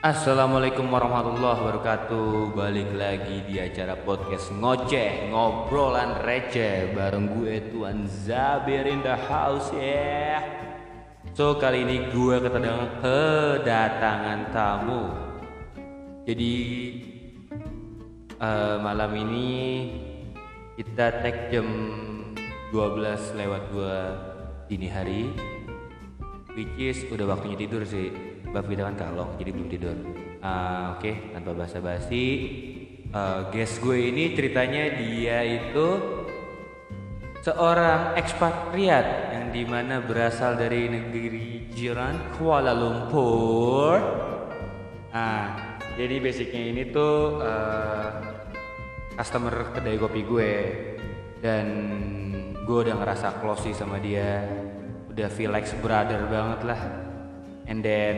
[0.00, 2.56] Assalamualaikum warahmatullahi wabarakatuh.
[2.56, 9.68] Balik lagi di acara podcast ngoceh Ngobrolan receh Bareng gue Tuan Zabir in the house
[9.76, 10.40] ya yeah.
[11.36, 15.04] So kali ini gue kedatangan, kedatangan tamu.
[16.24, 16.54] Jadi
[18.40, 19.52] uh, malam ini
[20.80, 21.68] kita tag jam
[22.72, 23.62] 12 lewat
[24.64, 25.28] 2 dini hari
[26.56, 29.96] Which is udah waktunya tidur sih Bab kita kan kalong jadi belum tidur.
[30.42, 32.26] Uh, Oke, okay, tanpa basa-basi,
[33.14, 35.88] uh, guest gue ini ceritanya dia itu
[37.46, 39.06] seorang ekspatriat
[39.38, 44.02] yang di mana berasal dari negeri jiran Kuala Lumpur.
[45.14, 48.10] Nah, jadi basicnya ini tuh uh,
[49.14, 50.52] customer kedai kopi gue
[51.38, 51.66] dan
[52.66, 54.42] gue udah ngerasa close sih sama dia,
[55.06, 57.09] udah feel like brother banget lah
[57.70, 58.16] and then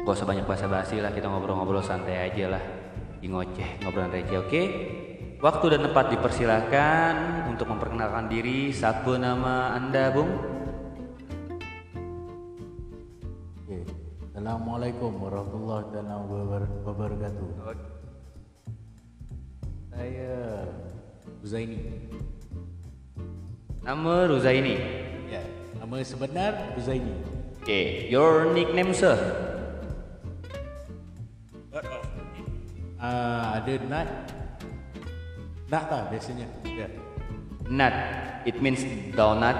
[0.00, 2.64] gak usah banyak basa-basi lah kita ngobrol-ngobrol santai aja lah.
[3.20, 4.48] Di ngoceh ngobrolan receh oke?
[4.48, 4.66] Okay?
[5.38, 7.14] waktu dan tempat dipersilahkan
[7.50, 8.74] untuk memperkenalkan diri.
[8.74, 10.30] Sapu nama anda bung?
[13.66, 13.82] Okay.
[14.34, 15.86] Assalamualaikum warahmatullahi
[16.82, 17.46] wabarakatuh.
[19.94, 20.34] Saya
[21.42, 21.78] Ruzaini.
[23.82, 24.76] Nama Ruzaini?
[25.28, 25.42] Ya
[25.78, 27.37] nama sebenar Ruzaini
[27.68, 28.08] okay.
[28.08, 29.12] your nickname sir?
[32.98, 34.08] Uh, ada nut.
[35.70, 36.48] Nut lah biasanya.
[36.64, 36.90] Yeah.
[37.68, 37.94] Nut.
[38.48, 39.54] It means donut.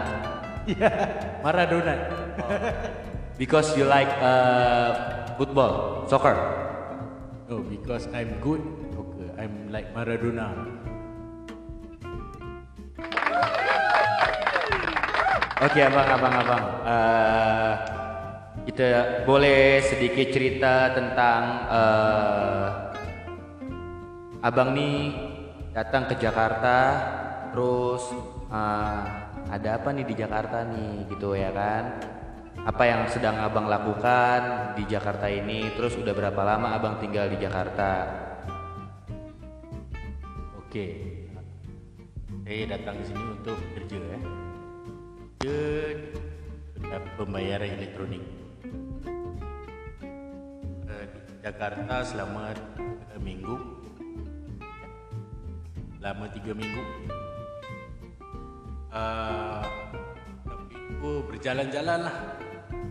[0.67, 2.00] yeah, marah donut.
[2.41, 2.50] Oh.
[3.39, 6.34] Because you like uh, football, soccer.
[7.47, 8.59] No, because I'm good.
[8.98, 10.50] Okay, I'm like Maradona.
[15.59, 16.65] Oke okay, abang abang abang.
[16.87, 17.98] Uh,
[18.69, 21.43] kita boleh sedikit cerita tentang
[21.73, 22.69] uh,
[24.45, 25.17] abang nih
[25.73, 26.77] datang ke Jakarta
[27.49, 28.05] terus
[28.53, 29.01] uh,
[29.49, 31.97] ada apa nih di Jakarta nih gitu ya kan?
[32.69, 37.41] Apa yang sedang abang lakukan di Jakarta ini terus udah berapa lama abang tinggal di
[37.41, 38.05] Jakarta?
[40.61, 40.87] Oke.
[42.45, 44.21] Saya datang ke sini untuk kerja ya.
[45.41, 45.57] Kerja
[47.17, 48.38] pembayaran elektronik
[51.48, 53.56] Jakarta selama tiga minggu.
[55.97, 56.82] Selama tiga minggu.
[58.92, 59.64] Uh,
[60.76, 62.16] itu berjalan-jalan lah.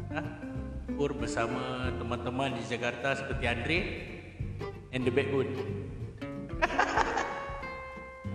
[0.09, 3.79] Uh, bersama teman-teman di Jakarta seperti Andre
[4.89, 5.53] and the backbone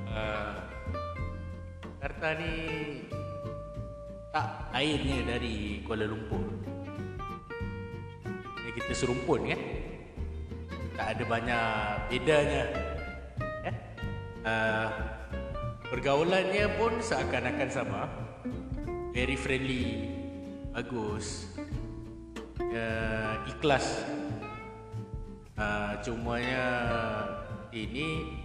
[0.06, 0.54] uh,
[1.98, 2.54] Jakarta ni
[4.30, 6.46] tak lainnya dari Kuala Lumpur.
[8.72, 9.91] Kita serumpun kan ya?
[10.96, 11.66] Tak ada banyak
[12.12, 12.64] bedanya.
[13.64, 13.72] Ya?
[14.44, 14.88] uh,
[15.88, 18.02] pergaulannya pun seakan-akan sama.
[19.12, 20.08] Very friendly.
[20.72, 21.52] Bagus.
[22.60, 24.04] Uh, ikhlas.
[25.56, 26.64] Uh, cumanya
[27.76, 28.40] ini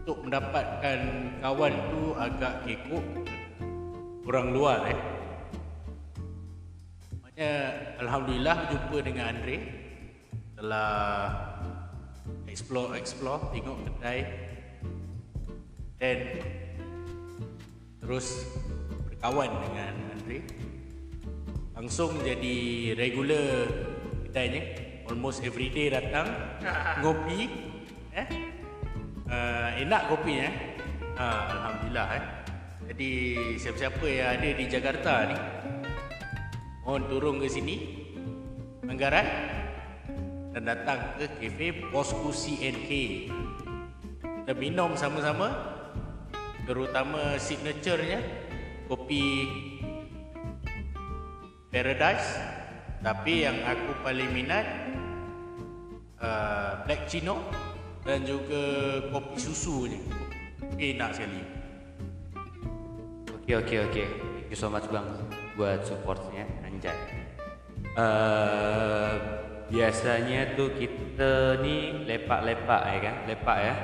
[0.00, 0.98] untuk mendapatkan
[1.44, 3.04] kawan tu agak kekok.
[4.26, 5.00] Orang luar eh.
[7.22, 7.52] Maknanya,
[8.02, 9.75] Alhamdulillah jumpa dengan Andre
[10.56, 11.36] telah
[12.48, 14.24] explore explore tengok kedai
[16.00, 16.18] dan
[18.00, 18.48] terus
[19.04, 20.38] berkawan dengan Andre.
[21.76, 22.56] Langsung jadi
[22.96, 23.68] regular
[24.28, 24.88] kedainya.
[25.06, 26.26] Almost every day datang
[27.04, 27.46] ngopi
[28.10, 28.26] eh?
[29.28, 30.52] Uh, enak kopi eh?
[31.14, 32.24] Uh, alhamdulillah eh?
[32.90, 33.10] Jadi
[33.60, 35.36] siapa-siapa yang ada di Jakarta ni
[36.86, 37.76] mohon turun ke sini
[38.86, 39.26] Manggaran
[40.56, 42.88] dan datang ke kafe Bosku CNK.
[44.24, 45.52] Kita minum sama-sama
[46.64, 48.24] terutama signaturenya
[48.88, 49.44] kopi
[51.68, 52.40] Paradise
[53.04, 54.64] tapi yang aku paling minat
[56.24, 57.36] uh, Black Chino
[58.08, 58.64] dan juga
[59.12, 60.00] kopi susu ni.
[60.80, 61.44] Enak sekali.
[63.28, 64.04] Oke oke oke.
[64.40, 65.04] Thank you so much bang
[65.60, 66.96] buat supportnya anjay.
[67.92, 73.16] Uh, biasanya tuh kita nih lepak-lepak ya kan?
[73.26, 73.74] Lepak ya.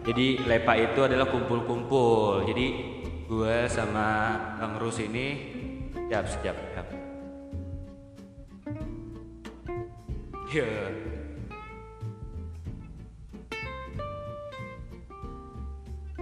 [0.00, 2.48] Jadi lepak itu adalah kumpul-kumpul.
[2.48, 2.66] Jadi
[3.30, 5.26] gue sama Kang Rus ini
[6.10, 6.86] siap siap siap
[10.50, 10.66] ya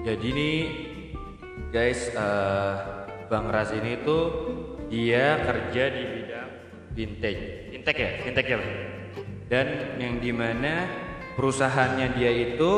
[0.05, 0.57] jadi nih
[1.73, 4.25] guys uh, Bang Ras ini tuh
[4.93, 6.51] dia kerja di bidang
[6.93, 8.98] vintage fintech ya, fintech ya, Bang.
[9.49, 10.85] Dan yang di mana
[11.35, 12.71] perusahaannya dia itu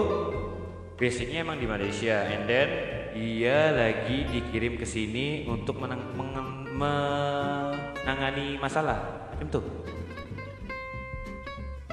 [0.95, 2.69] basicnya emang di Malaysia, and then
[3.11, 9.03] dia lagi dikirim ke sini untuk menang, mengen- menangani masalah,
[9.51, 9.67] tuh.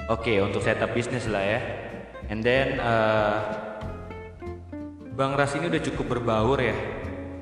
[0.08, 1.60] Oke, untuk setup bisnis lah ya.
[2.30, 3.36] And then eh,
[5.18, 6.76] Bang Ras ini udah cukup berbaur ya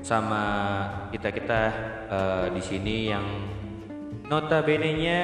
[0.01, 0.43] sama
[1.13, 1.61] kita kita
[2.55, 3.25] di sini yang
[4.25, 5.21] notabene-nya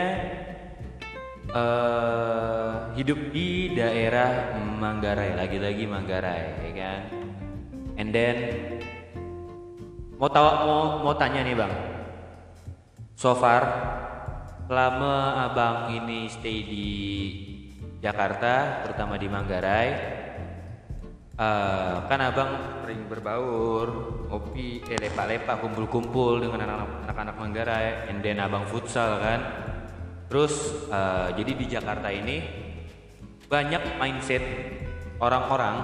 [1.54, 7.02] eh, hidup di daerah Manggarai, lagi-lagi Manggarai, ya kan?
[7.96, 8.38] And then
[10.18, 11.74] mau tahu mau mau tanya nih bang,
[13.14, 13.64] so far
[14.66, 16.90] selama abang ini stay di
[18.04, 19.90] Jakarta, terutama di Manggarai,
[21.40, 22.52] eh, kan abang
[22.84, 23.88] sering berbaur,
[24.28, 26.68] ngopi, eh, lepak-lepak, kumpul-kumpul dengan
[27.08, 29.63] anak-anak Manggarai, and then abang futsal kan.
[30.28, 30.54] Terus
[30.90, 32.38] eh, jadi di Jakarta ini
[33.48, 34.44] banyak mindset
[35.22, 35.76] orang-orang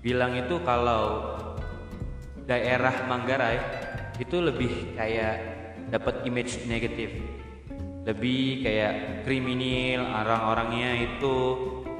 [0.00, 1.36] bilang itu kalau
[2.48, 3.60] daerah Manggarai
[4.16, 5.36] itu lebih kayak
[5.92, 7.12] dapat image negatif.
[8.08, 11.36] Lebih kayak kriminal orang-orangnya itu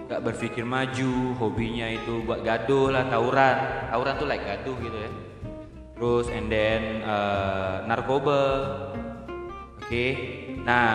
[0.08, 3.56] gak berpikir maju hobinya itu buat gaduh lah tawuran.
[3.92, 5.10] Tawuran tuh like gaduh gitu ya.
[6.00, 8.40] Terus and then eh, narkoba
[9.90, 10.06] oke
[10.62, 10.94] nah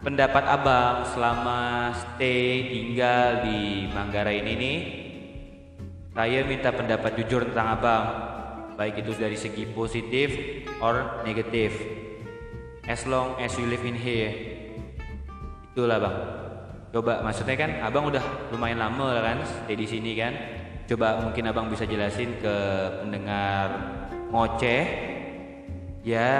[0.00, 4.78] pendapat abang selama stay tinggal di Manggarai ini nih
[6.18, 8.04] saya minta pendapat jujur tentang abang,
[8.74, 10.34] baik itu dari segi positif
[10.82, 11.70] or negatif.
[12.90, 14.34] As long as you live in here,
[15.70, 16.16] itulah bang.
[16.90, 20.34] Coba maksudnya kan abang udah lumayan lama lah kan stay di sini kan.
[20.90, 22.54] Coba mungkin abang bisa jelasin ke
[22.98, 23.78] pendengar
[24.34, 24.82] ngoceh.
[26.08, 26.32] Ya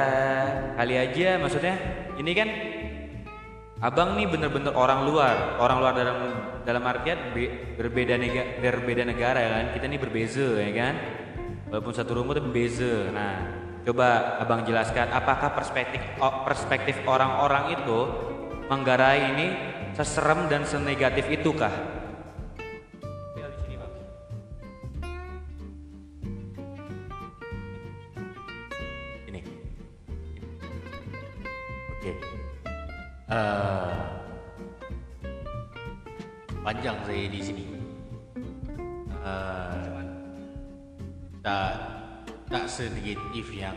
[0.81, 1.76] kali aja maksudnya
[2.17, 2.49] ini kan
[3.79, 6.19] Abang nih bener-bener orang luar, orang luar dalam
[6.67, 9.67] dalam artian be- berbeda nega, berbeda negara ya kan.
[9.79, 10.94] Kita nih berbeza ya kan.
[11.70, 13.06] Walaupun satu rumah tapi beza.
[13.15, 13.38] Nah,
[13.87, 16.03] coba abang jelaskan apakah perspektif
[16.43, 17.99] perspektif orang-orang itu
[18.69, 19.47] Manggarai ini
[19.97, 21.73] seserem dan senegatif itukah?
[33.29, 33.93] Uh,
[36.65, 37.65] panjang saya di sini.
[39.21, 40.01] Uh,
[41.45, 41.77] tak
[42.49, 43.77] tak senegatif yang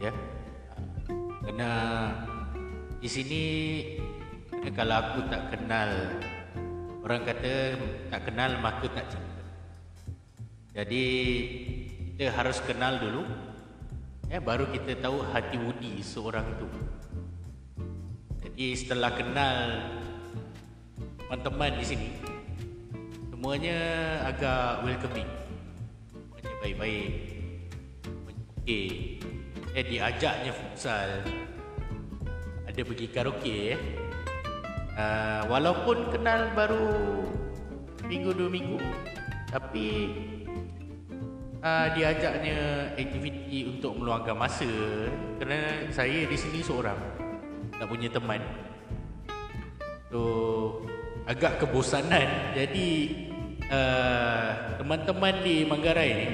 [0.00, 0.08] ya.
[1.44, 1.72] Kena
[2.96, 3.44] di sini
[4.48, 5.90] kena kalau aku tak kenal
[7.04, 7.76] orang kata
[8.08, 9.44] tak kenal maka tak cinta.
[10.72, 11.04] Jadi
[12.16, 13.45] kita harus kenal dulu
[14.26, 16.66] ya baru kita tahu hati budi seorang itu.
[18.42, 19.56] Jadi setelah kenal
[21.22, 22.08] teman-teman di sini
[23.30, 23.78] semuanya
[24.26, 25.30] agak welcoming.
[26.10, 27.12] Semuanya baik-baik.
[28.02, 28.86] Semuanya okey.
[29.76, 31.10] Eh diajaknya futsal.
[32.64, 33.78] Ada pergi karaoke ya.
[34.96, 36.88] Uh, walaupun kenal baru
[38.08, 38.80] minggu dua minggu
[39.52, 40.08] tapi
[41.60, 43.35] uh, diajaknya aktiviti
[43.66, 44.68] untuk meluangkan masa
[45.38, 46.98] kerana saya di sini seorang
[47.76, 48.40] tak punya teman
[50.10, 50.20] so
[51.26, 52.88] agak kebosanan jadi
[53.70, 56.28] uh, teman-teman di Manggarai ni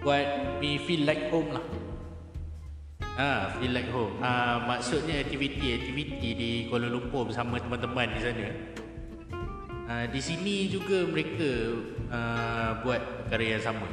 [0.00, 1.64] buat me feel like home lah
[3.20, 4.16] Ah, feel like home.
[4.24, 8.48] Ah, maksudnya aktiviti-aktiviti di Kuala Lumpur bersama teman-teman di sana.
[9.84, 11.52] Ah, di sini juga mereka
[12.08, 13.84] ah, buat perkara yang sama.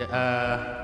[0.00, 0.82] Ah,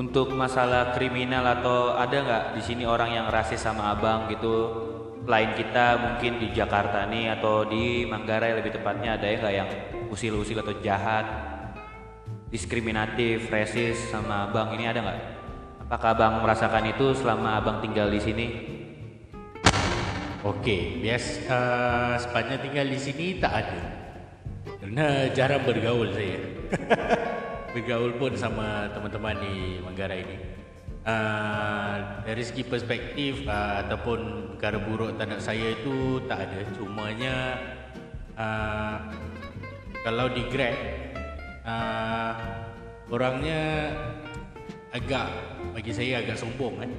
[0.00, 4.88] Untuk masalah kriminal atau ada nggak di sini orang yang rasis sama abang gitu?
[5.26, 9.68] Selain kita mungkin di Jakarta nih atau di Manggarai lebih tepatnya ada ya nggak yang
[10.08, 11.26] usil-usil atau jahat,
[12.48, 15.18] diskriminatif, rasis sama abang ini ada nggak?
[15.84, 18.46] Apakah abang merasakan itu selama abang tinggal di sini?
[20.40, 23.99] Okey, bias uh, sepanjang tinggal di sini tak ada.
[24.66, 26.38] Kerana jarang bergaul saya.
[27.74, 30.36] bergaul pun sama teman-teman di Manggarai ini.
[31.00, 36.60] Uh, dari segi perspektif uh, ataupun perkara buruk terhadap saya itu tak ada.
[36.76, 37.34] Cumanya
[38.36, 38.96] uh,
[40.04, 40.76] kalau di Grab
[41.64, 42.34] uh,
[43.08, 43.96] orangnya
[44.92, 45.30] agak
[45.72, 46.90] bagi saya agak sombong kan.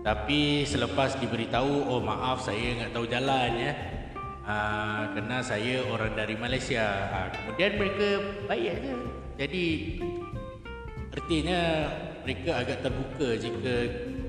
[0.00, 3.72] Tapi selepas diberitahu, oh maaf saya nggak tahu jalan ya.
[4.50, 6.82] Uh, kerana saya orang dari Malaysia.
[7.14, 8.08] Uh, kemudian mereka
[8.50, 8.94] baik aja.
[9.38, 9.66] jadi
[11.14, 11.60] artinya
[12.26, 13.74] mereka agak terbuka jika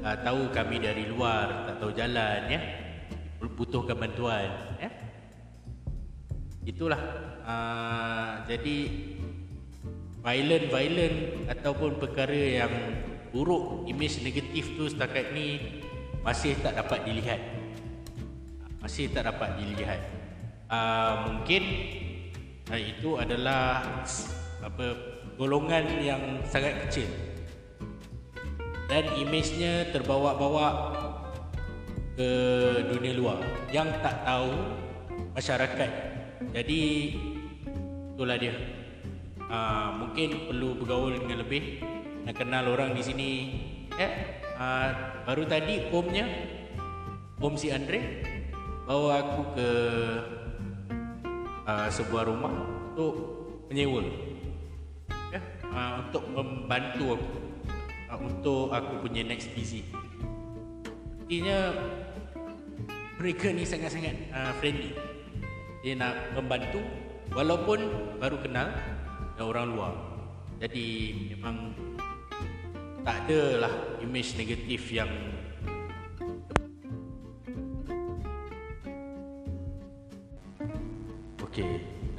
[0.06, 2.62] uh, tahu kami dari luar tak tahu jalan ya
[3.58, 4.90] butuhkan bantuan ya
[6.70, 7.02] itulah
[7.42, 8.78] uh, jadi
[10.22, 11.18] violent violent
[11.50, 12.74] ataupun perkara yang
[13.34, 15.82] buruk image negatif tu setakat ni
[16.22, 17.61] masih tak dapat dilihat
[18.82, 20.02] masih tak dapat dilihat.
[20.68, 21.64] Uh, mungkin
[22.74, 23.86] uh, itu adalah
[24.66, 24.86] apa
[25.38, 27.08] golongan yang sangat kecil.
[28.90, 30.68] Dan imejnya terbawa-bawa
[32.20, 32.32] ke
[32.92, 33.40] dunia luar
[33.72, 34.52] yang tak tahu
[35.32, 35.92] masyarakat.
[36.52, 36.82] Jadi
[38.18, 38.58] itulah dia.
[39.48, 41.80] Uh, mungkin perlu bergaul dengan lebih.
[42.28, 43.32] Nak kenal orang di sini.
[43.96, 44.10] Ya
[44.62, 44.90] uh,
[45.24, 46.26] baru tadi omnya
[47.42, 48.31] om si Andre
[48.92, 49.70] bawa aku ke
[51.64, 52.52] uh, sebuah rumah
[52.92, 53.16] untuk
[53.72, 54.04] menyewa.
[55.32, 55.40] Ya
[55.72, 57.28] uh, untuk membantu aku
[58.12, 59.88] uh, untuk aku punya next busy.
[61.24, 61.72] Artinya
[63.16, 64.92] mereka ni sangat-sangat uh, friendly.
[65.88, 66.84] Dia nak membantu
[67.32, 67.80] walaupun
[68.20, 68.76] baru kenal
[69.40, 69.94] dengan orang luar.
[70.60, 70.88] Jadi
[71.32, 71.72] memang
[73.08, 75.08] tak ada lah image negatif yang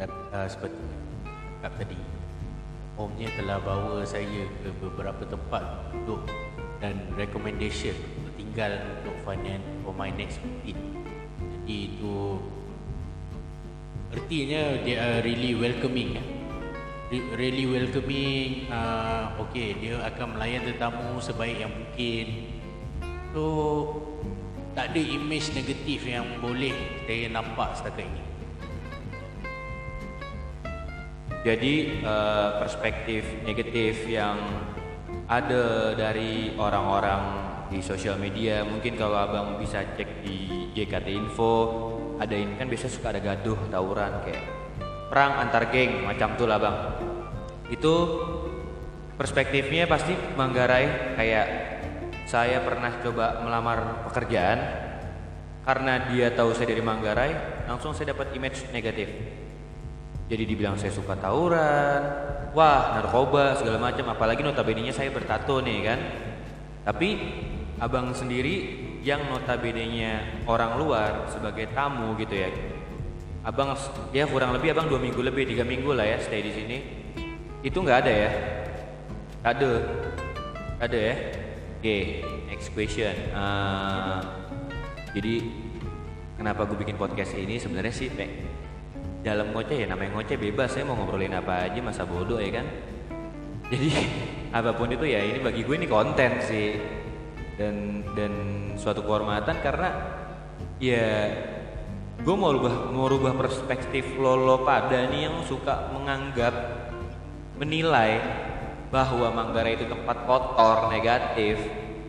[0.02, 0.82] Okey, uh, seperti
[1.62, 1.98] cakap tadi
[2.98, 5.62] Omnya telah bawa saya ke beberapa tempat
[5.94, 6.26] untuk
[6.82, 10.76] dan recommendation untuk tinggal untuk finance for my next meeting.
[11.38, 12.42] Jadi itu
[14.10, 16.26] artinya dia are really welcoming eh.
[17.38, 22.26] really welcoming uh, okay dia akan melayan tetamu sebaik yang mungkin
[23.30, 23.44] so
[24.74, 26.74] tak ada image negatif yang boleh
[27.08, 28.31] saya nampak setakat ini
[31.42, 34.38] Jadi uh, perspektif negatif yang
[35.26, 37.22] ada dari orang-orang
[37.66, 41.54] di sosial media mungkin kalau abang bisa cek di JKT Info
[42.22, 44.44] ada ini kan biasa suka ada gaduh tawuran kayak
[45.10, 46.76] perang antar geng macam tuh lah bang.
[47.74, 47.94] Itu
[49.18, 51.46] perspektifnya pasti Manggarai kayak
[52.30, 54.58] saya pernah coba melamar pekerjaan
[55.66, 57.32] karena dia tahu saya dari Manggarai
[57.66, 59.10] langsung saya dapat image negatif
[60.32, 62.00] jadi dibilang saya suka tawuran
[62.56, 64.08] wah narkoba segala macam.
[64.08, 66.00] Apalagi notabene nya saya bertato nih kan?
[66.88, 67.08] Tapi
[67.76, 70.12] abang sendiri yang notabene nya
[70.48, 72.48] orang luar sebagai tamu gitu ya.
[73.44, 73.76] Abang
[74.16, 76.78] ya kurang lebih abang dua minggu lebih tiga minggu lah ya stay di sini.
[77.60, 78.30] Itu nggak ada ya?
[79.44, 79.70] Ada.
[80.80, 81.14] Ada ya?
[81.76, 82.02] Oke okay,
[82.48, 83.12] next question.
[83.36, 84.22] Uh,
[85.12, 85.44] jadi
[86.40, 87.58] kenapa gue bikin podcast ini?
[87.58, 88.08] Sebenarnya sih
[89.22, 92.66] dalam ngoceh ya namanya ngoceh bebas saya mau ngobrolin apa aja masa bodoh ya kan?
[93.72, 93.90] Jadi
[94.50, 96.76] apa pun itu ya ini bagi gue ini konten sih.
[97.54, 98.32] Dan dan
[98.74, 99.88] suatu kehormatan karena
[100.82, 101.30] ya
[102.18, 106.54] gue mau rubah mau rubah perspektif lo lo pada nih yang suka menganggap
[107.62, 108.18] menilai
[108.92, 111.56] bahwa Manggarai itu tempat kotor negatif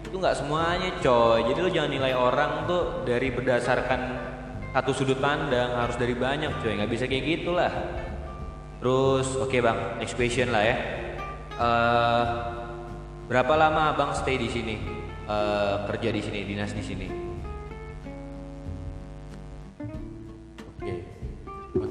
[0.03, 1.46] itu nggak semuanya coy.
[1.50, 4.32] Jadi lo jangan nilai orang tuh dari berdasarkan
[4.73, 7.69] satu sudut pandang harus dari banyak coy nggak bisa kayak gitulah.
[8.81, 10.01] Terus oke okay bang.
[10.01, 10.77] Next question lah ya.
[11.61, 12.23] Uh,
[13.29, 14.75] berapa lama abang stay di sini?
[15.29, 17.07] Uh, kerja di sini dinas di sini?
[19.77, 20.81] Oke.
[20.81, 20.97] Okay.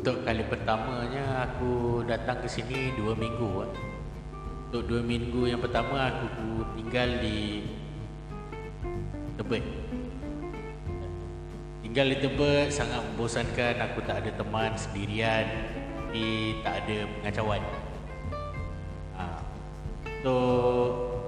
[0.03, 3.63] untuk kali pertamanya aku datang ke sini dua minggu
[4.73, 7.63] untuk dua minggu yang pertama aku tinggal di
[9.39, 9.82] Tebet
[11.93, 13.77] Tinggal di Tebet sangat membosankan.
[13.85, 15.45] Aku tak ada teman sendirian.
[15.93, 17.61] Tapi tak ada pengacauan.
[19.21, 19.25] Ha.
[20.25, 20.33] So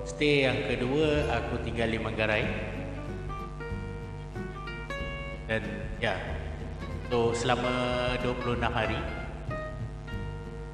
[0.08, 2.48] Stay yang kedua Aku tinggal di Manggarai.
[5.52, 5.68] Dan
[6.00, 6.16] ya.
[7.12, 8.96] So selama 26 hari.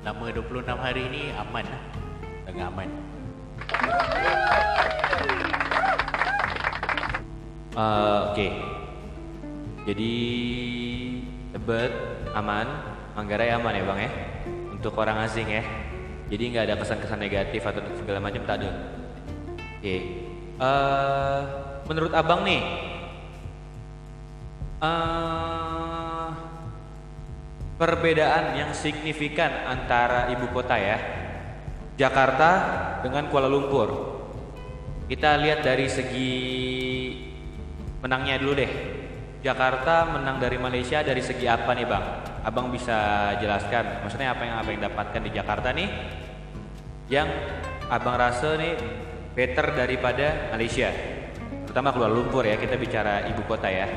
[0.07, 1.83] Selama 26 hari ni aman lah.
[2.47, 2.89] Sangat aman.
[7.75, 8.80] Uh, Oke okay.
[9.89, 10.15] Jadi
[11.51, 11.93] Tebet
[12.33, 12.67] aman,
[13.17, 14.11] Manggarai aman ya bang ya
[14.71, 15.61] untuk orang asing ya.
[16.31, 18.71] Jadi nggak ada kesan-kesan negatif atau segala macam tak ada.
[19.77, 19.97] Oke.
[20.57, 21.41] Uh,
[21.91, 22.63] menurut abang nih,
[24.81, 26.33] uh,
[27.77, 30.97] perbedaan yang signifikan antara ibu kota ya,
[31.99, 32.51] Jakarta
[33.05, 34.17] dengan Kuala Lumpur.
[35.11, 36.33] Kita lihat dari segi
[38.01, 38.73] menangnya dulu deh.
[39.41, 42.05] Jakarta menang dari Malaysia dari segi apa nih bang?
[42.45, 45.89] Abang bisa jelaskan, maksudnya apa yang abang dapatkan di Jakarta nih
[47.11, 47.27] yang
[47.91, 48.79] abang rasa nih
[49.35, 50.95] better daripada Malaysia
[51.67, 53.91] terutama Kuala Lumpur ya kita bicara ibu kota ya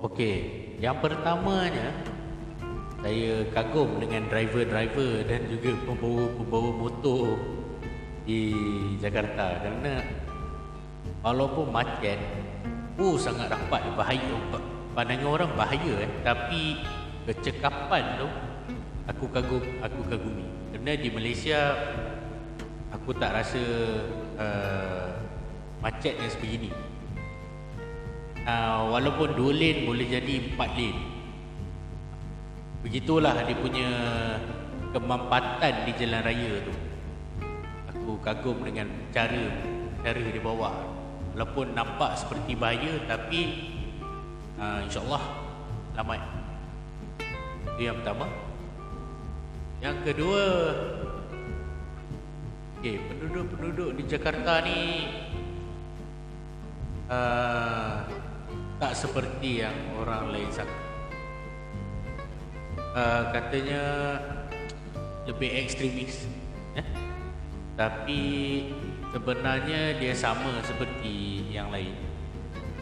[0.00, 0.36] Okey,
[0.80, 1.92] yang pertamanya
[3.04, 7.36] saya kagum dengan driver-driver dan juga pembawa-pembawa motor
[8.24, 8.48] di
[8.96, 10.00] Jakarta kerana
[11.20, 12.18] walaupun macet,
[12.96, 14.36] oh sangat rapat bahaya.
[14.90, 16.10] Pandangan orang bahaya eh.
[16.26, 16.82] Tapi
[17.28, 18.28] kecekapan tu
[19.06, 20.46] aku kagum aku kagumi.
[20.74, 21.76] Kerana di Malaysia
[22.90, 23.62] aku tak rasa
[24.40, 25.08] uh,
[25.78, 26.74] macetnya sebegini.
[28.40, 31.00] Uh, walaupun dua lane boleh jadi empat lane.
[32.80, 33.88] Begitulah dia punya
[34.90, 36.74] kemampatan di jalan raya tu.
[37.94, 39.52] Aku kagum dengan cara
[40.00, 40.89] cara dia bawa
[41.40, 43.72] walaupun nampak seperti bahaya tapi
[44.60, 45.24] uh, insyaallah
[45.96, 46.20] selamat
[47.80, 48.28] itu yang pertama
[49.80, 50.44] yang kedua
[52.80, 55.04] Okay, penduduk-penduduk di Jakarta ni
[57.12, 58.00] uh,
[58.80, 60.80] tak seperti yang orang lain sangka.
[62.96, 63.84] Uh, katanya
[65.28, 66.24] lebih ekstremis.
[66.72, 66.86] Eh?
[67.76, 68.22] Tapi
[69.12, 71.19] sebenarnya dia sama seperti.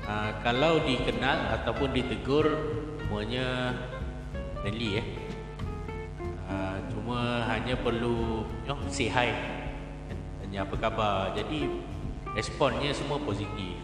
[0.09, 2.49] Uh, kalau dikenal ataupun ditegur,
[3.05, 3.77] semuanya
[4.65, 5.07] friendly eh.
[6.49, 9.37] Uh, cuma hanya perlu you know, say hi
[10.41, 11.37] tanya apa khabar.
[11.37, 11.69] Jadi
[12.33, 13.77] responnya semua positif.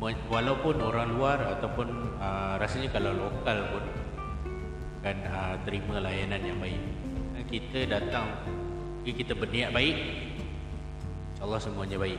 [0.00, 3.84] Walaupun orang luar ataupun uh, rasanya kalau lokal pun
[5.04, 6.80] akan uh, terima layanan yang baik.
[7.52, 8.32] Kita datang
[9.04, 9.96] kita berniat baik
[11.36, 12.18] insyaallah semuanya baik.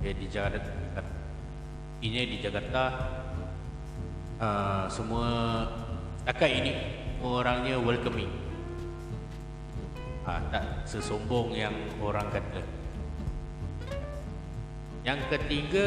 [0.00, 0.81] Okay, di Jakarta
[2.02, 2.82] ini di Jakarta
[4.42, 5.62] uh, semua
[6.26, 6.72] takat ini
[7.22, 8.30] orangnya welcoming.
[10.26, 12.62] Ha, tak sesombong yang orang kata.
[15.06, 15.86] Yang ketiga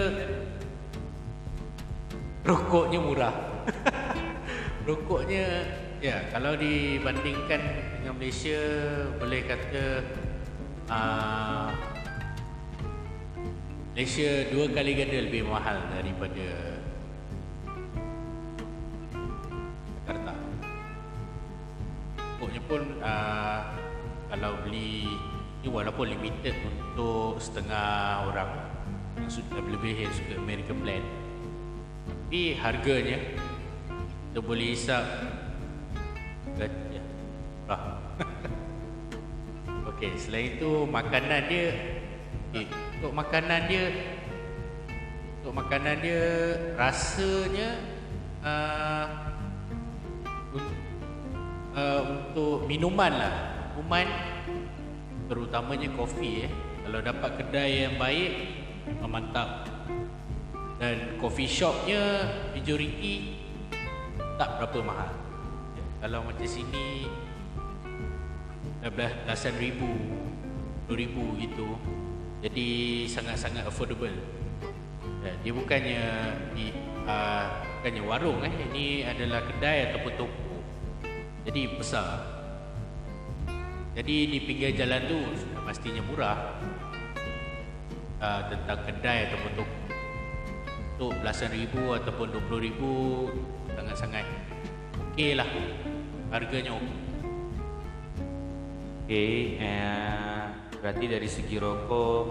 [2.47, 3.35] rokoknya murah.
[4.85, 5.65] Rokoknya
[5.97, 7.57] ya kalau dibandingkan
[7.97, 8.61] dengan Malaysia
[9.17, 9.85] boleh kata
[10.93, 11.94] uh,
[13.95, 16.43] Malaysia dua kali ganda lebih mahal daripada
[20.03, 20.35] Jakarta.
[22.19, 23.71] Rokoknya pun uh,
[24.27, 25.07] kalau beli
[25.63, 28.67] ni walaupun limited untuk setengah orang
[29.15, 31.07] yang sudah lebih yang suka American blend
[32.03, 33.15] tapi harganya
[34.27, 35.07] kita boleh hisap.
[36.59, 36.67] Ya,
[39.95, 41.71] Okey, selain itu makanan dia
[42.51, 43.85] okay, untuk makanan dia
[45.41, 46.23] untuk makanan dia
[46.73, 47.69] rasanya
[48.41, 49.07] uh,
[51.75, 53.35] uh, untuk minuman lah.
[53.75, 54.07] Minuman
[55.27, 56.51] terutamanya kopi eh.
[56.85, 58.31] Kalau dapat kedai yang baik
[58.85, 59.69] memang mantap.
[60.75, 63.41] Dan coffee shopnya majoriti
[64.35, 65.11] tak berapa mahal.
[65.71, 67.07] Ya, kalau macam sini
[68.83, 69.87] dah belasan ribu
[70.85, 71.79] puluh ribu gitu
[72.43, 72.67] jadi
[73.07, 74.11] sangat-sangat affordable.
[75.25, 76.03] Ya, dia bukannya
[76.53, 76.69] di,
[77.09, 77.45] uh,
[77.79, 78.53] bukannya warung eh.
[78.71, 80.55] Ini adalah kedai ataupun toko.
[81.45, 82.21] Jadi besar.
[83.95, 85.19] Jadi di pinggir jalan tu
[85.65, 86.59] pastinya murah.
[88.21, 89.77] Uh, tentang kedai ataupun toko.
[90.95, 92.91] Untuk belasan ribu ataupun dua puluh ribu
[93.75, 94.23] sangat-sangat
[95.11, 95.49] okey lah.
[96.29, 97.03] Harganya okey.
[99.05, 100.34] Okay, eh,
[100.85, 102.25] berarti dari segi rokok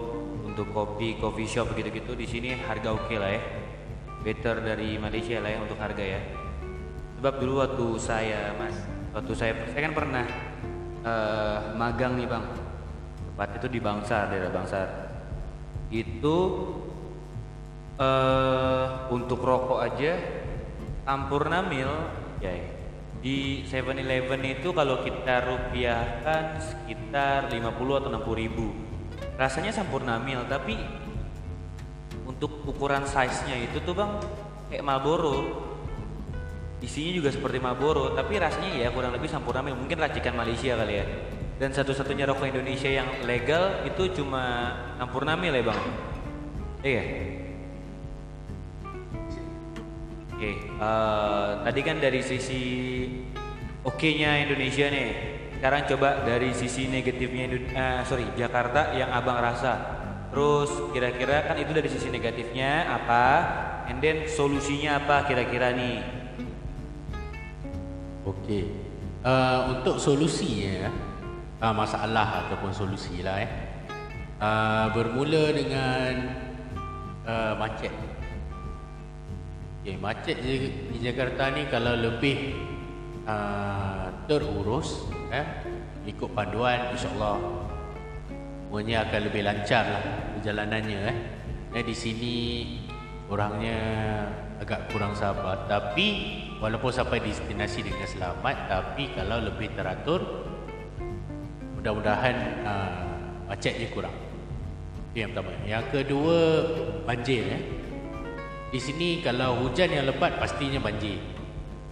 [0.47, 3.41] untuk kopi coffee shop gitu-gitu di sini harga oke okay lah ya.
[4.23, 6.23] Better dari Malaysia lah ya untuk harga ya.
[7.19, 8.79] Sebab dulu waktu saya mas
[9.11, 10.23] waktu saya saya kan pernah
[11.03, 12.47] uh, magang nih bang.
[13.35, 14.87] Tempat itu di Bangsar daerah Bangsar.
[15.91, 16.37] Itu
[17.99, 20.15] uh, untuk rokok aja
[21.03, 21.91] Ampurna Mil
[22.39, 22.55] ya
[23.25, 27.57] di 7-Eleven itu kalau kita rupiahkan sekitar 50
[27.97, 28.69] atau 60 ribu.
[29.33, 30.77] Rasanya Sampurna Mil tapi
[32.29, 34.21] untuk ukuran size nya itu tuh bang
[34.69, 35.65] kayak Marlboro.
[36.85, 39.73] Isinya juga seperti Marlboro tapi rasanya ya kurang lebih Sampurna Mil.
[39.73, 41.05] Mungkin racikan Malaysia kali ya.
[41.57, 44.69] Dan satu-satunya rokok Indonesia yang legal itu cuma
[45.01, 45.81] Sampurna Mil ya bang?
[46.85, 47.03] Iya
[50.35, 50.55] oke okay.
[50.77, 52.63] uh, eh, tadi kan dari sisi
[53.87, 55.09] oke-nya Indonesia nih
[55.55, 60.03] sekarang coba dari sisi negatifnya uh, sorry Jakarta yang abang rasa
[60.35, 63.25] terus kira-kira kan itu dari sisi negatifnya apa
[63.87, 66.25] and then solusinya apa kira-kira nih
[68.25, 68.65] Okey.
[69.21, 70.89] Uh, untuk solusinya
[71.61, 73.49] uh, masalah ataupun solusi lah eh.
[74.41, 76.13] Uh, bermula dengan
[77.29, 77.93] uh, macet.
[79.85, 82.57] Okay, macet di, di Jakarta ni kalau lebih
[83.29, 85.45] uh, terurus eh,
[86.09, 87.37] ikut panduan insyaAllah
[88.65, 91.17] semuanya akan lebih lancar lah perjalanannya eh.
[91.77, 92.33] Eh, di sini
[93.29, 93.77] orangnya
[94.57, 100.49] agak kurang sabar tapi walaupun sampai destinasi dengan selamat tapi kalau lebih teratur
[101.77, 103.05] mudah-mudahan uh,
[103.53, 104.17] macetnya kurang
[105.13, 106.37] itu yang pertama yang kedua
[107.05, 107.84] banjir eh.
[108.73, 111.21] Di sini kalau hujan yang lebat pastinya banjir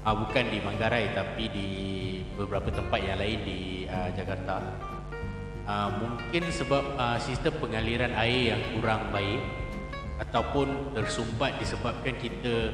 [0.06, 1.70] uh, bukan di Manggarai tapi di
[2.34, 4.58] beberapa tempat yang lain di uh, Jakarta
[5.70, 9.42] uh, mungkin sebab uh, sistem pengaliran air yang kurang baik
[10.22, 12.74] ataupun tersumbat disebabkan kita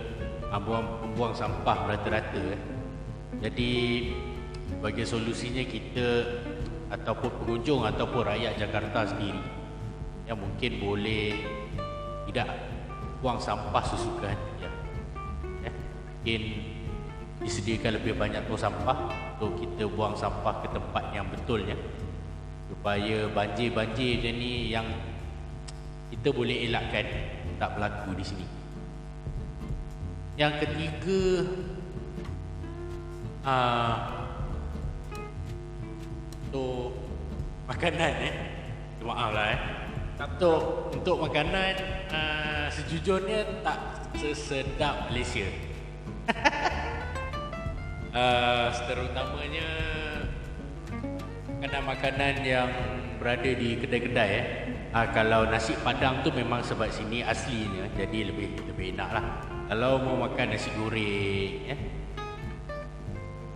[0.51, 2.61] uh, buang membuang sampah rata-rata eh.
[3.39, 3.71] Jadi
[4.83, 6.27] bagi solusinya kita
[6.91, 9.39] ataupun pengunjung ataupun rakyat Jakarta sendiri
[10.27, 11.39] yang mungkin boleh
[12.29, 12.68] tidak
[13.19, 14.69] buang sampah sesuka hati ya.
[16.19, 16.41] Mungkin
[17.39, 21.75] disediakan lebih banyak tong sampah untuk kita buang sampah ke tempat yang betul ya.
[22.71, 24.87] Supaya banjir-banjir macam ni yang
[26.09, 27.05] kita boleh elakkan
[27.59, 28.45] tak berlaku di sini.
[30.39, 31.21] Yang ketiga
[33.43, 33.95] uh,
[36.47, 36.95] untuk
[37.67, 38.35] makanan eh.
[39.03, 39.59] Maaf lah eh.
[40.19, 41.73] Untuk untuk makanan
[42.11, 45.43] uh, sejujurnya tak sesedap Malaysia.
[48.15, 49.67] uh, terutamanya
[51.59, 52.71] makanan-makanan yang
[53.19, 54.45] berada di kedai-kedai eh.
[54.95, 59.25] Uh, kalau nasi padang tu memang sebab sini aslinya jadi lebih lebih enak lah.
[59.67, 61.79] Kalau mau makan nasi goreng eh.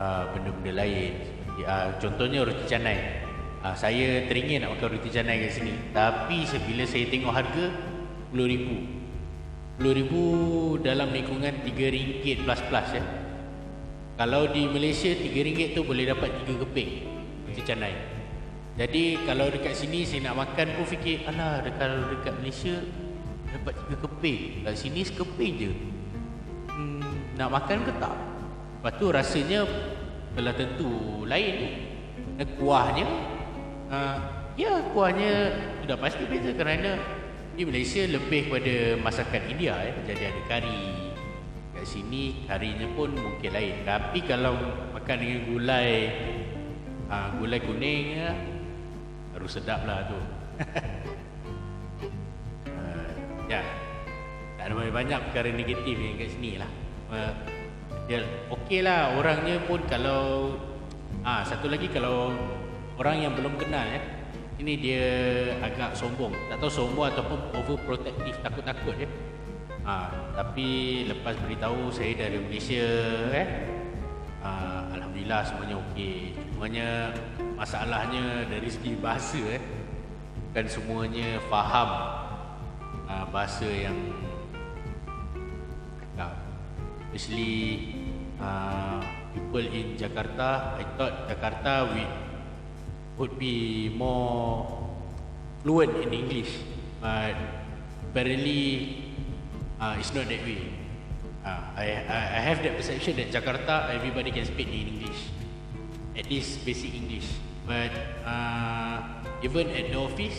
[0.03, 1.13] Uh, benda-benda lain
[1.63, 3.23] uh, contohnya roti canai.
[3.63, 5.73] Uh, saya teringin nak makan roti canai kat sini.
[5.95, 7.65] Tapi bila saya tengok harga
[8.35, 9.02] RM10,000.
[9.81, 10.13] RM10,000
[10.85, 13.03] dalam lingkungan RM3 plus-plus ya.
[14.13, 16.91] Kalau di Malaysia RM3 tu boleh dapat 3 keping
[17.49, 18.13] roti canai.
[18.73, 22.81] Jadi kalau dekat sini saya nak makan pun fikir Alah kalau dekat Malaysia
[23.53, 25.71] Dapat tiga keping Kat sini sekeping je
[26.73, 28.17] hmm, Nak makan ke tak?
[28.81, 29.61] Lepas tu rasanya
[30.33, 31.85] Telah tentu lain
[32.41, 33.05] Dan kuahnya
[33.93, 34.17] uh,
[34.57, 35.53] Ya kuahnya
[35.85, 36.97] Sudah pasti beza kerana
[37.53, 39.93] Di Malaysia lebih kepada masakan India eh.
[40.09, 40.81] Jadi ada kari.
[41.77, 43.85] Kat sini karinya pun mungkin lain.
[43.85, 44.57] Tapi kalau
[44.97, 45.89] makan dengan gulai
[47.13, 48.33] uh, Gulai kuning ya,
[49.37, 50.17] Baru sedap lah tu.
[52.73, 53.13] Uh,
[53.53, 53.61] Ya.
[54.57, 56.71] Tak ada banyak perkara negatif yang kat sini lah.
[58.09, 60.57] Ya okey lah orangnya pun kalau
[61.21, 62.33] ah Satu lagi kalau
[62.97, 64.22] Orang yang belum kenal eh
[64.61, 65.07] Ini dia
[65.65, 66.33] agak sombong.
[66.49, 69.07] Tak tahu sombong ataupun overprotective Takut-takut je
[69.81, 70.67] ah, Tapi
[71.09, 72.85] lepas beritahu saya dari Malaysia
[73.33, 73.47] eh
[74.45, 76.37] ah, Alhamdulillah semuanya okey.
[76.53, 76.87] Semuanya
[77.57, 79.63] masalahnya dari segi bahasa eh
[80.53, 81.89] kan semuanya faham
[83.09, 83.97] uh, bahasa yang
[86.21, 86.29] uh,
[87.09, 87.89] especially
[88.37, 89.01] uh,
[89.33, 92.05] people in Jakarta I thought Jakarta we
[93.17, 94.65] would be more
[95.61, 96.51] fluent in English
[97.01, 97.35] but
[98.09, 99.03] apparently
[99.79, 100.73] uh, it's not that way
[101.45, 105.33] uh, I, I I have that perception that Jakarta everybody can speak in English
[106.17, 107.25] at least basic English.
[107.65, 107.91] But
[108.25, 109.01] uh,
[109.41, 110.37] even at the office,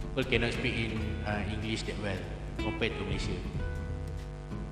[0.00, 0.92] people cannot speak in
[1.26, 2.18] uh, English that well
[2.58, 3.36] compared to Malaysia.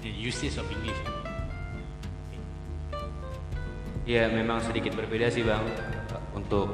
[0.02, 0.98] The usage of English.
[4.04, 5.64] Ya memang sedikit berbeda sih bang
[6.34, 6.66] untuk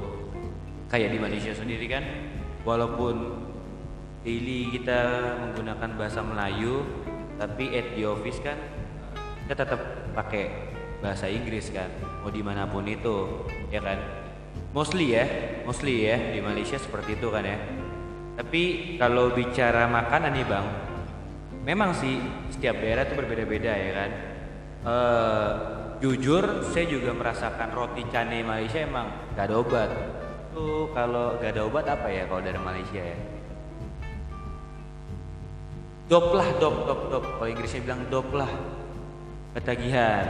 [0.90, 2.05] kayak di Malaysia sendiri kan.
[2.66, 3.46] Walaupun
[4.20, 5.01] daily kita
[5.40, 6.85] menggunakan bahasa Melayu
[7.40, 8.61] tapi at the office kan
[9.49, 9.81] kita tetap
[10.12, 11.88] pakai bahasa Inggris kan.
[12.20, 13.96] Mau di mana pun itu ya kan?
[14.77, 15.25] Mostly ya
[15.64, 17.57] mostly ya di Malaysia seperti itu kan ya.
[18.37, 20.66] Tapi kalau bicara makanan nih bang
[21.64, 22.20] memang sih
[22.53, 24.11] setiap daerah itu berbeda-beda ya kan.
[24.81, 29.91] Uh, jujur saya juga merasakan roti cane Malaysia emang gak ada obat.
[30.57, 33.19] Tuh kalau gak ada obat apa ya kalau dari Malaysia ya?
[36.09, 37.25] Dop lah dop dop dop.
[37.39, 38.51] Kalau Inggrisnya bilang dop lah.
[39.55, 40.27] Ketagihan.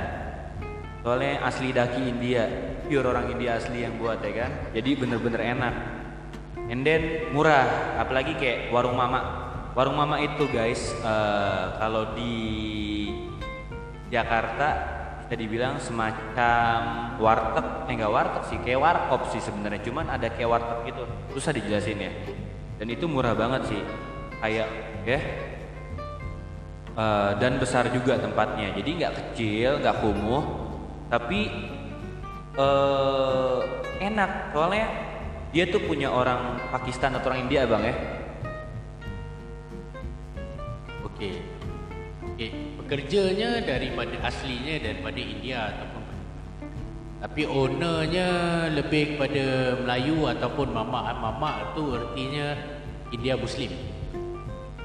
[1.00, 2.44] Soalnya asli daki India
[2.84, 4.52] pure orang India asli yang buat ya kan?
[4.76, 5.74] Jadi bener-bener enak.
[6.68, 7.96] And then murah.
[7.96, 9.48] Apalagi kayak warung mama.
[9.72, 12.34] Warung mama itu guys uh, kalau di
[14.12, 14.99] Jakarta
[15.30, 16.78] bisa dibilang semacam
[17.22, 17.86] warteg.
[17.86, 19.78] Eh enggak warteg sih kayak warkop sih sebenarnya.
[19.86, 21.06] Cuman ada kayak warteg gitu.
[21.38, 22.10] Susah dijelasin ya.
[22.82, 23.78] Dan itu murah banget sih.
[24.42, 24.66] Kayak
[25.06, 25.22] ya.
[26.98, 28.74] Eh, dan besar juga tempatnya.
[28.74, 30.42] Jadi nggak kecil nggak kumuh.
[31.06, 31.40] Tapi
[32.58, 33.58] eh
[34.02, 34.50] enak.
[34.50, 34.86] Soalnya
[35.54, 37.94] dia tuh punya orang Pakistan atau orang India bang ya.
[41.06, 41.38] Okey.
[42.34, 42.50] Okey,
[42.90, 46.02] pekerjanya daripada aslinya daripada India ataupun
[47.22, 48.28] tapi ownernya
[48.74, 52.58] lebih kepada Melayu ataupun mamak mamak tu artinya
[53.14, 53.70] India Muslim.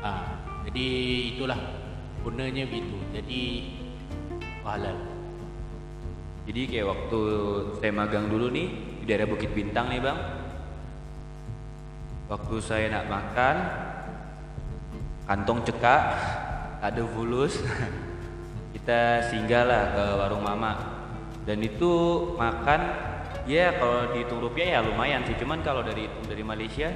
[0.06, 0.38] Ah,
[0.70, 0.86] jadi
[1.34, 1.58] itulah
[2.22, 2.94] ownernya begitu.
[3.10, 3.42] Jadi
[4.62, 5.00] halal.
[6.46, 7.22] Jadi kayak waktu
[7.82, 8.68] saya magang dulu nih
[9.02, 10.20] di daerah Bukit Bintang nih bang.
[12.30, 13.56] Waktu saya nak makan,
[15.26, 16.04] kantong cekak,
[16.86, 17.58] ada fulus,
[18.78, 20.78] kita singgahlah ke warung mama.
[21.46, 21.92] Dan itu
[22.38, 22.82] makan,
[23.46, 25.38] ya kalau dihitung rupiah ya lumayan sih.
[25.38, 26.90] Cuman kalau dari dari Malaysia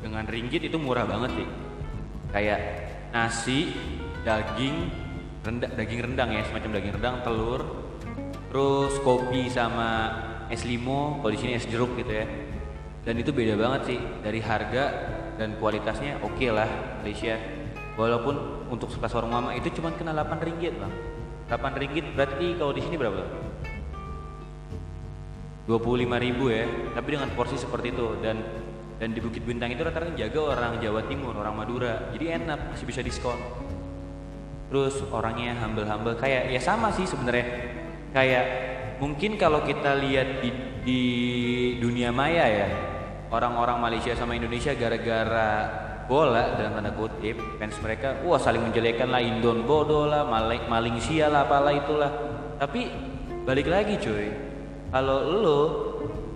[0.00, 1.48] dengan ringgit itu murah banget sih.
[2.32, 2.60] Kayak
[3.12, 3.72] nasi,
[4.24, 4.92] daging,
[5.44, 7.60] rendang, daging rendang ya, semacam daging rendang, telur,
[8.52, 10.12] terus kopi sama
[10.48, 12.26] es limo, kalau di sini es jeruk gitu ya.
[13.04, 14.84] Dan itu beda banget sih dari harga
[15.40, 17.40] dan kualitasnya oke lah Malaysia.
[17.96, 20.92] Walaupun untuk sekelas warung mama itu cuma kena 8 ringgit bang.
[21.48, 23.24] 8 ringgit berarti kalau di sini berapa?
[25.68, 26.64] 25 ribu ya,
[26.96, 28.40] tapi dengan porsi seperti itu dan
[28.98, 32.84] dan di Bukit Bintang itu rata-rata jaga orang Jawa Timur, orang Madura, jadi enak masih
[32.88, 33.36] bisa diskon.
[34.68, 37.46] Terus orangnya humble-humble kayak ya sama sih sebenarnya
[38.12, 38.44] kayak
[39.00, 40.50] mungkin kalau kita lihat di,
[40.84, 41.02] di
[41.80, 42.68] dunia maya ya
[43.32, 45.48] orang-orang Malaysia sama Indonesia gara-gara
[46.08, 50.96] bola dalam tanda kutip fans mereka wah saling menjelekan lah Indon bodoh lah maling maling
[51.04, 52.10] sia lah apalah itulah.
[52.56, 52.88] Tapi
[53.44, 54.32] balik lagi cuy.
[54.88, 55.60] Kalau lo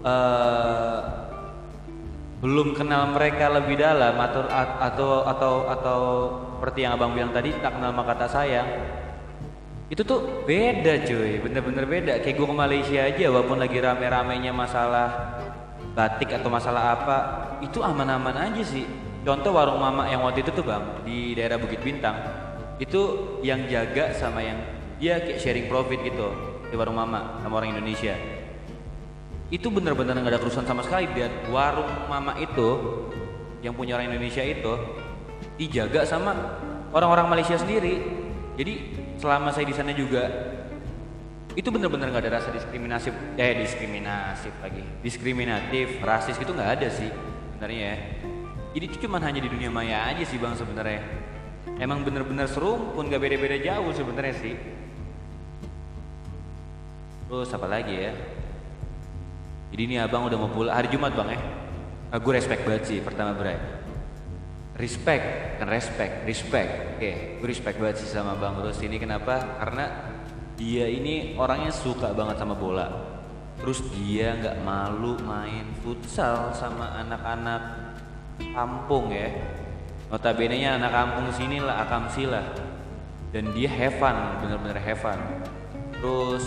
[0.05, 0.99] eh,
[2.45, 6.01] belum kenal mereka lebih dalam atau atau atau atau
[6.61, 8.69] seperti yang abang bilang tadi tak kenal maka tak sayang
[9.89, 11.41] itu tuh beda cuy.
[11.41, 12.13] Bener-bener beda.
[12.21, 15.37] Kayak gue ke Malaysia aja walaupun lagi rame-ramenya masalah
[15.93, 17.19] batik atau masalah apa
[17.61, 18.89] itu aman-aman aja sih
[19.23, 22.19] contoh warung mama yang waktu itu tuh bang di daerah Bukit Bintang
[22.83, 23.03] itu
[23.47, 24.59] yang jaga sama yang
[24.99, 26.31] dia kayak sharing profit gitu
[26.71, 28.15] di warung mama sama orang Indonesia.
[29.53, 32.69] Itu bener-bener nggak ada kerusuhan sama sekali dan warung mama itu
[33.61, 34.75] yang punya orang Indonesia itu
[35.61, 36.33] dijaga sama
[36.91, 38.03] orang-orang Malaysia sendiri.
[38.59, 38.73] Jadi
[39.21, 40.27] selama saya di sana juga
[41.53, 47.13] itu bener-bener nggak ada rasa diskriminasi eh diskriminasi lagi diskriminatif rasis gitu nggak ada sih
[47.53, 47.93] sebenarnya.
[47.93, 47.97] ya
[48.73, 51.05] jadi itu cuma hanya di dunia maya aja sih bang sebenarnya.
[51.79, 54.55] Emang bener-bener seru pun gak beda-beda jauh sebenarnya sih.
[57.29, 58.13] Terus apa lagi ya?
[59.73, 61.41] Jadi ini abang udah mau pulang hari Jumat bang ya?
[62.13, 63.83] Nah, gue respect banget sih pertama berai
[64.77, 65.25] respect
[65.61, 66.71] kan respect respect.
[66.97, 69.61] Oke gue respect banget sih sama bang terus ini kenapa?
[69.61, 69.85] Karena
[70.57, 72.89] dia ini orangnya suka banget sama bola.
[73.61, 77.63] Terus dia nggak malu main futsal sama anak-anak
[78.51, 79.31] kampung ya.
[80.11, 82.45] Notabene nya anak kampung sini lah akamsi lah
[83.33, 85.17] dan dia have fun bener-bener have fun
[85.97, 86.45] terus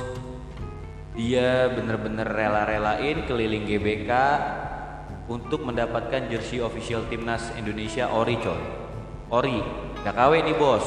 [1.17, 4.11] dia bener-bener rela-relain keliling GBK
[5.25, 8.61] untuk mendapatkan jersey official timnas Indonesia ori coy.
[9.33, 9.57] Ori
[10.05, 10.85] gak KW nih bos.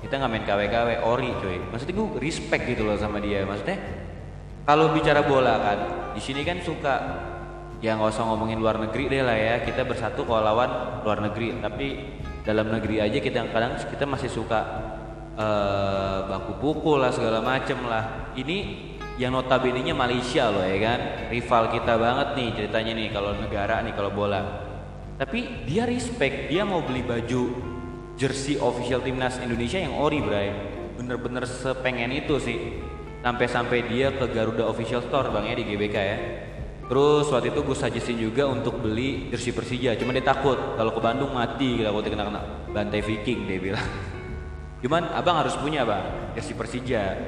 [0.00, 1.58] Kita nggak main KW-KW ori coy.
[1.68, 3.42] Maksudnya gue respect gitu loh sama dia.
[3.42, 3.76] Maksudnya
[4.64, 5.78] kalau bicara bola kan
[6.14, 6.94] di sini kan suka
[7.84, 9.54] ya nggak usah ngomongin luar negeri deh lah ya.
[9.64, 11.56] Kita bersatu kalau lawan luar negeri.
[11.60, 11.86] Tapi
[12.46, 14.60] dalam negeri aja kita kadang kita masih suka
[15.36, 18.32] uh, baku pukul lah segala macem lah.
[18.36, 18.56] Ini
[19.16, 21.00] yang notabene nya Malaysia loh ya kan?
[21.32, 24.40] Rival kita banget nih ceritanya nih kalau negara nih kalau bola.
[25.16, 27.42] Tapi dia respect dia mau beli baju
[28.20, 30.52] jersey official timnas Indonesia yang ori bray.
[30.96, 32.80] Bener-bener sepengen itu sih.
[33.24, 36.18] Sampai-sampai dia ke Garuda official store bang ya di GBK ya
[36.86, 40.56] terus waktu itu gue suggestin juga untuk beli jersey Persija cuma dia takut.
[40.78, 43.86] Kalau ke Bandung mati kalau kena kena bantai Viking dia bilang.
[44.82, 47.18] Cuman abang harus punya bang jersey Persija.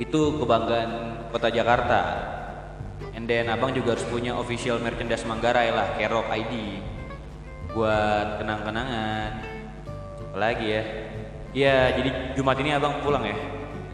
[0.00, 2.02] Itu kebanggaan kota Jakarta.
[3.12, 6.80] And then abang juga harus punya official merchandise Manggarai lah Kerok ID
[7.76, 9.30] buat kenang-kenangan.
[10.32, 10.82] Apalagi ya?
[11.52, 13.36] Iya jadi Jumat ini abang pulang ya?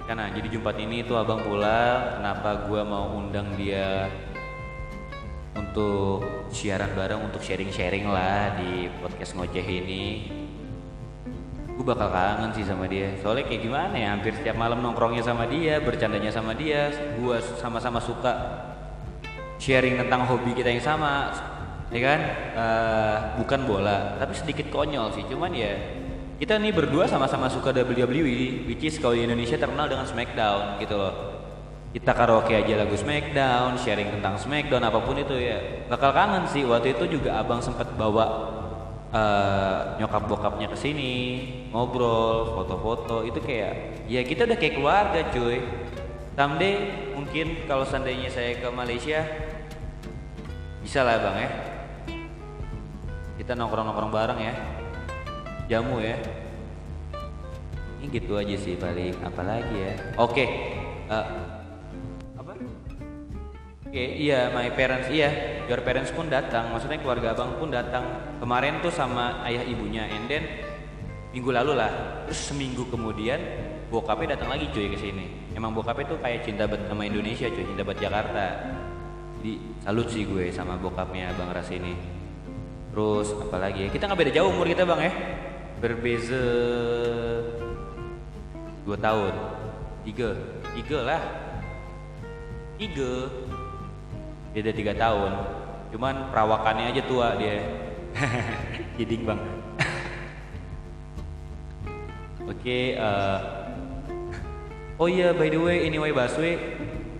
[0.06, 4.10] Karena jadi Jumat ini tuh abang pulang kenapa gua mau undang dia
[5.56, 10.28] untuk siaran bareng untuk sharing-sharing lah di podcast ngoceh ini.
[11.72, 13.16] Gue bakal kangen sih sama dia.
[13.20, 17.98] Soalnya kayak gimana ya hampir setiap malam nongkrongnya sama dia bercandanya sama dia gue sama-sama
[18.00, 18.32] suka
[19.56, 21.32] sharing tentang hobi kita yang sama
[21.88, 22.20] ya kan?
[22.52, 25.24] Eh, bukan bola tapi sedikit konyol sih.
[25.24, 25.72] Cuman ya
[26.36, 30.98] kita nih berdua sama-sama suka WWE which is kalau di Indonesia terkenal dengan Smackdown gitu
[30.98, 31.41] loh
[31.92, 35.84] kita karaoke aja lagu Smackdown sharing tentang Smackdown apa pun itu ya.
[35.92, 38.48] Bakal kangen sih waktu itu juga abang sempat bawa
[39.12, 41.14] eh, nyokap bokapnya ke sini
[41.68, 45.60] ngobrol foto-foto itu kayak ya kita udah kayak keluarga cuy.
[46.32, 46.74] Someday
[47.12, 49.20] mungkin kalau seandainya saya ke Malaysia
[50.80, 51.50] bisa lah bang ya.
[53.36, 54.54] Kita nongkrong-nongkrong bareng ya.
[55.68, 56.16] Jamu ya.
[58.00, 59.94] Ini gitu aja sih paling apalagi ya.
[60.16, 60.44] Oke
[61.12, 61.51] eh, apa
[63.92, 65.60] oke iya my parents iya.
[65.68, 68.08] Your parents pun datang maksudnya keluarga abang pun datang.
[68.40, 70.48] Kemarin tuh sama ayah ibunya and then
[71.36, 72.24] minggu lalu lah.
[72.24, 73.36] Terus seminggu kemudian
[73.92, 75.52] bokapnya datang lagi cuy ke sini.
[75.52, 78.46] Emang bokapnya tuh kayak cinta banget sama Indonesia cuy cinta banget Jakarta.
[79.36, 79.52] Jadi
[79.84, 81.92] salut sih gue sama bokapnya bang Ras ini.
[82.96, 83.88] Terus apalagi ya?
[83.92, 85.12] Kita nggak beda jauh umur kita bang ya?
[85.84, 86.44] Berbeza
[88.88, 89.36] dua tahun.
[90.08, 90.32] Tiga.
[90.72, 91.22] Tiga lah.
[92.80, 93.30] Tiga
[94.52, 95.32] beda tiga tahun.
[95.92, 97.60] Cuman perawakannya aja tua dia.
[98.96, 99.40] Kidding bang.
[102.42, 103.38] Oke eh,
[105.00, 106.58] oh iya by the way anyway Baswe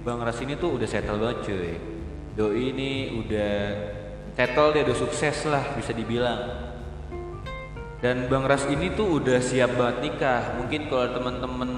[0.05, 1.73] bang Ras ini tuh udah settle banget cuy.
[2.33, 2.91] Doi ini
[3.21, 3.53] udah
[4.37, 6.73] settle dia udah sukses lah bisa dibilang.
[8.03, 10.59] Dan Bang Ras ini tuh udah siap banget nikah.
[10.59, 11.71] Mungkin kalau teman-teman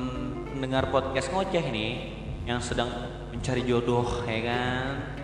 [0.57, 2.17] mendengar podcast ngoceh nih
[2.49, 2.88] yang sedang
[3.29, 5.23] mencari jodoh ya kan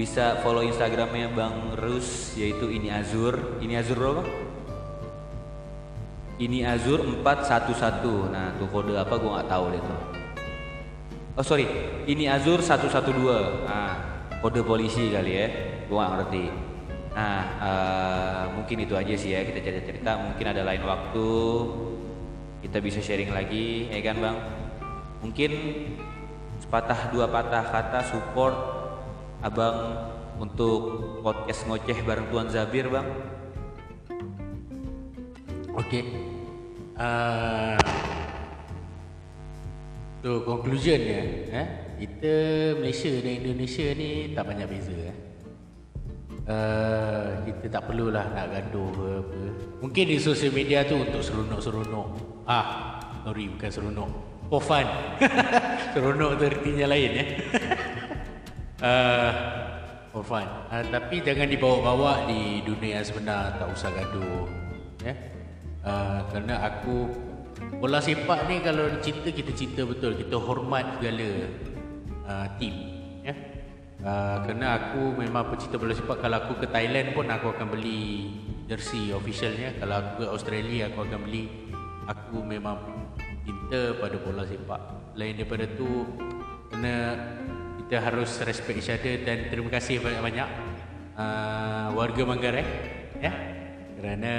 [0.00, 3.60] bisa follow Instagramnya Bang Rus yaitu ini Azur.
[3.60, 4.24] Ini Azur berapa?
[6.40, 8.32] Ini Azur 411.
[8.32, 10.00] Nah, tuh kode apa gua nggak tahu deh tuh.
[11.36, 11.68] Oh sorry,
[12.08, 13.68] ini Azur 112.
[13.68, 15.46] Nah, kode polisi kali ya.
[15.84, 16.44] Gua nggak ngerti.
[17.12, 20.16] Nah, eh, mungkin itu aja sih ya kita cerita-cerita.
[20.16, 21.28] Mungkin ada lain waktu
[22.64, 24.36] kita bisa sharing lagi, ya kan bang?
[25.20, 25.50] Mungkin
[26.64, 28.79] sepatah dua patah kata support
[29.40, 29.76] abang
[30.36, 30.80] untuk
[31.24, 33.08] podcast ngoceh bareng Tuan Zabir bang.
[35.80, 36.04] Okey.
[37.00, 37.80] Uh,
[40.20, 41.20] so conclusion ya,
[41.56, 41.66] eh?
[41.96, 42.32] kita
[42.76, 45.16] Malaysia dan Indonesia ni tak banyak beza eh.
[46.50, 49.40] Uh, kita tak perlulah nak gaduh ke apa.
[49.80, 52.08] Mungkin di sosial media tu untuk seronok-seronok.
[52.44, 54.10] Ah, sorry bukan seronok.
[54.52, 54.84] For fun.
[55.96, 57.24] seronok tu artinya lain ya.
[58.80, 59.30] uh,
[60.10, 60.46] for fun.
[60.72, 64.44] Uh, tapi jangan dibawa-bawa di dunia sebenar, tak usah gaduh.
[65.04, 65.14] Ya.
[65.80, 67.08] Uh, kerana aku
[67.80, 71.28] bola sepak ni kalau cerita kita cerita betul, kita hormat segala
[72.28, 72.46] uh,
[73.24, 73.34] ya.
[74.00, 78.32] Uh, kerana aku memang pecinta bola sepak Kalau aku ke Thailand pun aku akan beli
[78.64, 81.44] jersey officialnya Kalau aku ke Australia aku akan beli
[82.08, 82.80] Aku memang
[83.44, 84.80] cinta pada bola sepak
[85.20, 86.08] Lain daripada tu
[86.72, 87.12] Kena
[87.90, 90.48] kita harus respect each other Dan terima kasih banyak-banyak
[91.18, 92.62] uh, Warga Manggarai
[93.18, 93.34] ya,
[93.98, 94.34] Kerana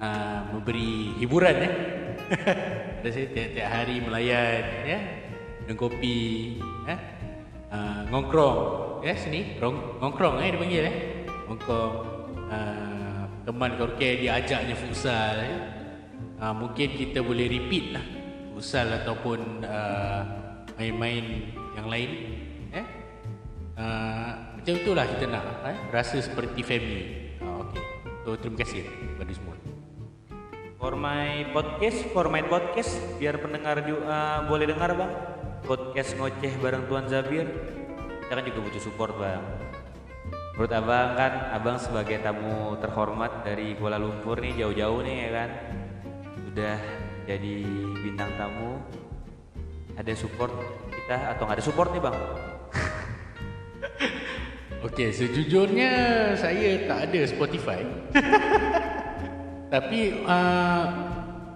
[0.00, 1.70] uh, memberi hiburan ya.
[3.04, 4.98] Ada saya tiap-tiap hari melayan ya,
[5.68, 6.56] Minum kopi
[6.88, 6.96] ya.
[7.68, 8.58] Uh, ngongkrong
[9.04, 10.96] ya sini Rong, ngongkrong eh dia panggil eh
[11.44, 11.94] ngongkrong
[12.48, 15.58] uh, teman karaoke dia ajaknya futsal eh.
[16.38, 18.06] uh, mungkin kita boleh repeat lah
[18.54, 20.22] futsal ataupun uh,
[20.78, 22.10] main-main yang lain
[22.70, 22.86] eh
[23.78, 25.78] uh, macam itulah kita nak eh?
[25.90, 27.04] rasa seperti family
[27.42, 27.82] uh, okey
[28.24, 29.54] so terima kasih kepada semua
[30.84, 35.12] For my podcast, for my podcast, biar pendengar juga boleh dengar bang.
[35.64, 37.48] Podcast ngoceh bareng Tuan Zabir.
[38.20, 39.40] Kita kan juga butuh support bang.
[40.52, 45.50] Menurut abang kan, abang sebagai tamu terhormat dari Kuala Lumpur nih jauh-jauh nih ya kan,
[46.52, 46.78] udah
[47.32, 47.56] jadi
[48.04, 48.76] bintang tamu.
[49.96, 50.52] Ada support
[51.04, 52.16] kita atau nggak ada support nih bang?
[54.88, 55.92] Okey, sejujurnya
[56.32, 57.84] saya tak ada Spotify.
[59.72, 60.84] Tapi uh,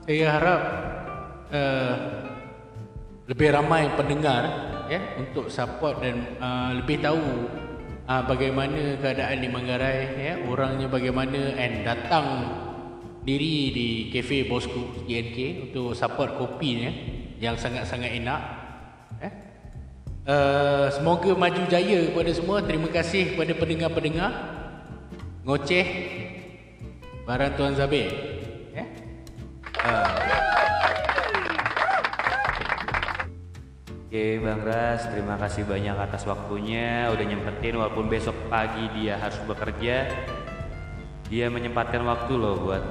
[0.04, 0.60] saya harap
[1.48, 1.96] uh,
[3.24, 4.44] lebih ramai pendengar
[4.92, 7.48] ya untuk support dan uh, lebih tahu
[8.04, 12.26] uh, bagaimana keadaan di Manggarai ya, orangnya bagaimana and datang
[13.24, 16.92] diri di kafe Bosku TNK untuk support kopinya
[17.40, 18.57] yang sangat-sangat enak.
[20.28, 22.60] Eh, semoga maju jaya kepada semua.
[22.60, 24.32] Terima kasih kepada pendengar-pendengar.
[25.48, 25.86] Ngoceh
[27.24, 28.12] barang Tuan Zabir.
[28.76, 28.84] Eh?
[28.84, 28.88] eh.
[33.88, 37.08] Oke okay, Bang Ras, terima kasih banyak atas waktunya.
[37.08, 40.12] Udah nyempetin walaupun besok pagi dia harus bekerja.
[41.32, 42.84] Dia menyempatkan waktu loh buat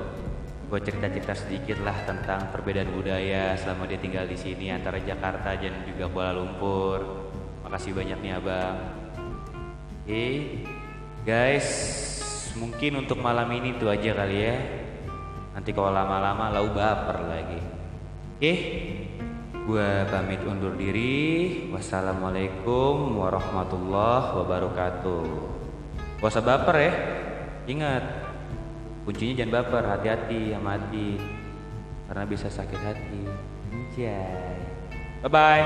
[0.73, 5.85] buat cerita-cerita sedikit lah tentang perbedaan budaya selama dia tinggal di sini antara Jakarta dan
[5.85, 7.26] juga Kuala Lumpur.
[7.67, 8.79] Makasih banyak nih abang.
[10.07, 10.23] Oke,
[11.27, 11.67] guys,
[12.55, 14.55] mungkin untuk malam ini itu aja kali ya.
[15.51, 17.59] Nanti kalau lama-lama lau baper lagi.
[18.39, 18.53] Oke,
[19.67, 21.67] gua pamit undur diri.
[21.75, 25.27] Wassalamualaikum warahmatullahi wabarakatuh.
[26.23, 26.93] Gak usah baper ya.
[27.67, 28.03] Ingat,
[29.03, 31.19] kuncinya jangan baper hati-hati sama hati
[32.07, 33.23] karena bisa sakit hati
[33.71, 34.55] anjay
[35.23, 35.63] bye bye